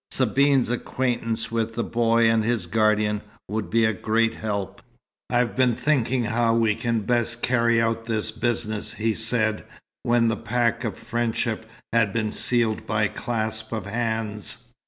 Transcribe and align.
Sabine's 0.09 0.71
acquaintance 0.71 1.51
with 1.51 1.75
the 1.75 1.83
boy 1.83 2.27
and 2.27 2.43
his 2.43 2.65
guardian 2.65 3.21
would 3.47 3.69
be 3.69 3.85
a 3.85 3.93
great 3.93 4.33
help. 4.33 4.81
"I've 5.29 5.55
been 5.55 5.75
thinking 5.75 6.23
how 6.23 6.55
we 6.55 6.73
can 6.73 7.01
best 7.01 7.43
carry 7.43 7.79
out 7.79 8.05
this 8.05 8.31
business," 8.31 8.93
he 8.93 9.13
said, 9.13 9.63
when 10.01 10.27
the 10.27 10.37
pact 10.37 10.83
of 10.85 10.95
friendship 10.97 11.67
had 11.93 12.11
been 12.13 12.31
sealed 12.31 12.87
by 12.87 13.09
clasp 13.09 13.71
of 13.71 13.85
hands. 13.85 14.73